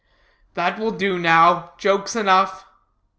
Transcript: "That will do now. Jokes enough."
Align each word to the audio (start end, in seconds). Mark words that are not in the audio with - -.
"That 0.55 0.79
will 0.79 0.89
do 0.89 1.19
now. 1.19 1.73
Jokes 1.77 2.15
enough." 2.15 2.65